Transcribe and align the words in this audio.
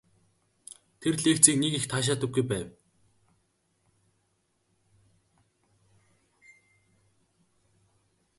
Тэр 1.01 1.13
лекцийг 1.25 1.57
нэг 1.59 1.73
их 1.79 1.85
таашаадаггүй 1.91 2.43
байв. 2.51 2.67